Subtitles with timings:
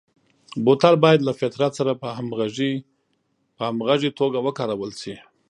[0.65, 2.07] بوتل باید له فطرت سره په
[3.59, 5.15] همغږي توګه وکارول شي.